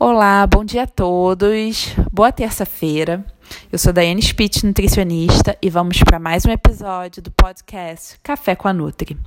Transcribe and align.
Olá, 0.00 0.46
bom 0.46 0.64
dia 0.64 0.84
a 0.84 0.86
todos. 0.86 1.92
Boa 2.12 2.30
terça-feira. 2.30 3.26
Eu 3.72 3.80
sou 3.80 3.92
Daiane 3.92 4.22
Spitz, 4.22 4.62
nutricionista, 4.62 5.58
e 5.60 5.68
vamos 5.68 5.98
para 6.04 6.20
mais 6.20 6.46
um 6.46 6.52
episódio 6.52 7.20
do 7.20 7.32
podcast 7.32 8.16
Café 8.22 8.54
com 8.54 8.68
a 8.68 8.72
Nutri. 8.72 9.18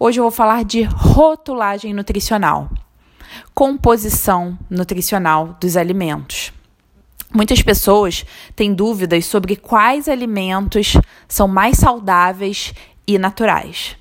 Hoje 0.00 0.18
eu 0.18 0.24
vou 0.24 0.30
falar 0.30 0.64
de 0.64 0.84
rotulagem 0.84 1.92
nutricional, 1.92 2.70
composição 3.52 4.58
nutricional 4.70 5.54
dos 5.60 5.76
alimentos. 5.76 6.50
Muitas 7.30 7.60
pessoas 7.60 8.24
têm 8.56 8.72
dúvidas 8.72 9.26
sobre 9.26 9.54
quais 9.54 10.08
alimentos 10.08 10.94
são 11.28 11.46
mais 11.46 11.76
saudáveis 11.76 12.72
e 13.06 13.18
naturais. 13.18 13.98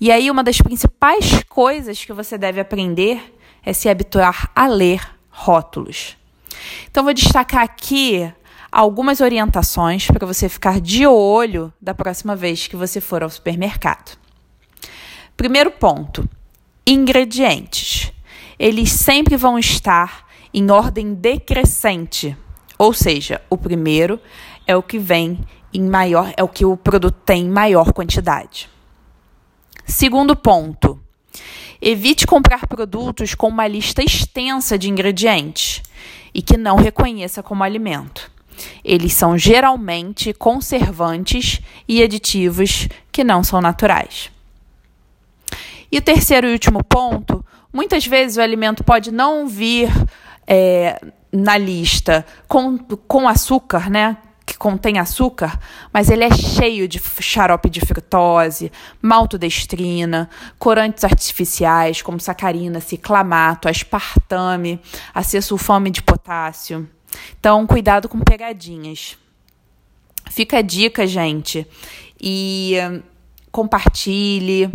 E 0.00 0.10
aí, 0.10 0.30
uma 0.30 0.42
das 0.42 0.62
principais 0.62 1.44
coisas 1.50 2.02
que 2.02 2.14
você 2.14 2.38
deve 2.38 2.60
aprender 2.60 3.34
é 3.62 3.74
se 3.74 3.90
habituar 3.90 4.50
a 4.56 4.66
ler 4.66 5.17
rótulos. 5.38 6.16
Então, 6.90 7.04
vou 7.04 7.14
destacar 7.14 7.62
aqui 7.62 8.30
algumas 8.70 9.20
orientações 9.20 10.06
para 10.08 10.26
você 10.26 10.48
ficar 10.48 10.80
de 10.80 11.06
olho 11.06 11.72
da 11.80 11.94
próxima 11.94 12.34
vez 12.34 12.66
que 12.66 12.76
você 12.76 13.00
for 13.00 13.22
ao 13.22 13.30
supermercado. 13.30 14.18
Primeiro 15.36 15.70
ponto: 15.70 16.28
ingredientes. 16.86 18.12
Eles 18.58 18.90
sempre 18.90 19.36
vão 19.36 19.56
estar 19.56 20.26
em 20.52 20.68
ordem 20.70 21.14
decrescente, 21.14 22.36
ou 22.76 22.92
seja, 22.92 23.40
o 23.48 23.56
primeiro 23.56 24.20
é 24.66 24.74
o 24.74 24.82
que 24.82 24.98
vem 24.98 25.38
em 25.72 25.88
maior, 25.88 26.32
é 26.36 26.42
o 26.42 26.48
que 26.48 26.64
o 26.64 26.76
produto 26.76 27.20
tem 27.24 27.44
em 27.44 27.48
maior 27.48 27.92
quantidade. 27.92 28.68
Segundo 29.86 30.34
ponto: 30.34 31.00
Evite 31.80 32.26
comprar 32.26 32.66
produtos 32.66 33.34
com 33.34 33.48
uma 33.48 33.66
lista 33.66 34.02
extensa 34.02 34.76
de 34.76 34.90
ingredientes 34.90 35.82
e 36.34 36.42
que 36.42 36.56
não 36.56 36.76
reconheça 36.76 37.42
como 37.42 37.62
alimento. 37.62 38.30
Eles 38.84 39.12
são 39.12 39.38
geralmente 39.38 40.32
conservantes 40.32 41.60
e 41.86 42.02
aditivos 42.02 42.88
que 43.12 43.22
não 43.22 43.44
são 43.44 43.60
naturais. 43.60 44.30
E 45.90 45.98
o 45.98 46.02
terceiro 46.02 46.48
e 46.48 46.52
último 46.52 46.82
ponto: 46.82 47.44
muitas 47.72 48.06
vezes 48.06 48.36
o 48.36 48.42
alimento 48.42 48.82
pode 48.82 49.12
não 49.12 49.46
vir 49.46 49.88
é, 50.46 51.00
na 51.32 51.56
lista 51.56 52.26
com, 52.46 52.76
com 52.78 53.28
açúcar, 53.28 53.88
né? 53.88 54.16
Contém 54.58 54.98
açúcar, 54.98 55.58
mas 55.92 56.10
ele 56.10 56.24
é 56.24 56.30
cheio 56.30 56.88
de 56.88 57.00
xarope 57.20 57.70
de 57.70 57.80
frutose, 57.80 58.72
maltodestrina, 59.00 60.28
corantes 60.58 61.04
artificiais 61.04 62.02
como 62.02 62.18
sacarina, 62.18 62.80
ciclamato, 62.80 63.68
aspartame, 63.68 64.80
acesulfame 65.14 65.90
de 65.90 66.02
potássio. 66.02 66.88
Então, 67.38 67.66
cuidado 67.66 68.08
com 68.08 68.20
pegadinhas. 68.20 69.16
Fica 70.30 70.58
a 70.58 70.62
dica, 70.62 71.06
gente. 71.06 71.66
E 72.20 72.74
hum, 72.90 73.02
compartilhe. 73.50 74.70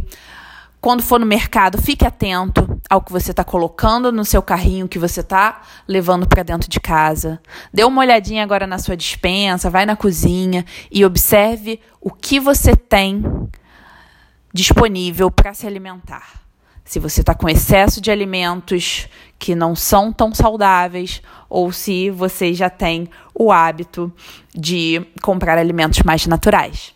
Quando 0.84 1.02
for 1.02 1.18
no 1.18 1.26
mercado, 1.26 1.82
fique 1.82 2.06
atento 2.06 2.78
ao 2.90 3.02
que 3.02 3.10
você 3.10 3.32
está 3.32 3.42
colocando 3.42 4.12
no 4.12 4.26
seu 4.26 4.42
carrinho, 4.42 4.86
que 4.86 5.00
você 5.00 5.22
está 5.22 5.62
levando 5.88 6.28
para 6.28 6.44
dentro 6.44 6.70
de 6.70 6.78
casa. 6.78 7.42
Dê 7.74 7.86
uma 7.86 8.02
olhadinha 8.02 8.44
agora 8.44 8.68
na 8.68 8.78
sua 8.78 8.98
dispensa, 8.98 9.70
vai 9.70 9.86
na 9.86 9.96
cozinha 9.96 10.66
e 10.92 11.06
observe 11.06 11.80
o 12.02 12.12
que 12.12 12.38
você 12.38 12.76
tem 12.76 13.24
disponível 14.54 15.32
para 15.32 15.54
se 15.54 15.66
alimentar. 15.66 16.42
Se 16.84 17.00
você 17.00 17.22
está 17.22 17.34
com 17.34 17.48
excesso 17.48 18.02
de 18.02 18.12
alimentos 18.12 19.08
que 19.40 19.56
não 19.56 19.78
são 19.78 20.12
tão 20.12 20.36
saudáveis, 20.36 21.22
ou 21.50 21.72
se 21.72 22.10
você 22.10 22.54
já 22.54 22.70
tem 22.70 23.10
o 23.34 23.54
hábito 23.54 24.12
de 24.54 25.02
comprar 25.22 25.58
alimentos 25.58 26.04
mais 26.04 26.28
naturais. 26.28 26.94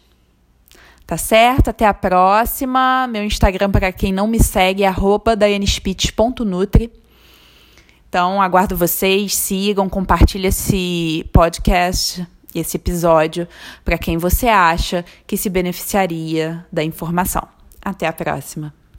Tá 1.08 1.16
certo? 1.16 1.70
Até 1.70 1.86
a 1.86 1.94
próxima. 1.94 3.08
Meu 3.08 3.24
Instagram, 3.24 3.72
para 3.72 3.94
quem 3.94 4.12
não 4.12 4.28
me 4.28 4.44
segue, 4.44 4.84
é 4.84 4.94
@daianespitch.nutri. 5.38 6.92
Então, 8.10 8.42
aguardo 8.42 8.76
vocês, 8.76 9.34
sigam, 9.34 9.88
compartilhem 9.88 10.50
esse 10.50 11.26
podcast, 11.32 12.28
esse 12.54 12.76
episódio, 12.76 13.48
para 13.86 13.98
quem 13.98 14.18
você 14.18 14.50
acha 14.50 15.06
que 15.26 15.38
se 15.38 15.50
beneficiaria 15.50 16.66
da 16.72 16.84
informação. 16.84 17.48
Até 17.82 18.06
a 18.06 18.12
próxima. 18.14 18.77